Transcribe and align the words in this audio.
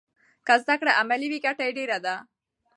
که 0.47 0.53
زده 0.63 0.75
کړه 0.79 0.91
عملي 1.01 1.27
وي 1.29 1.39
ګټه 1.45 1.63
یې 1.67 1.75
ډېره 1.77 1.97
ده. 2.05 2.15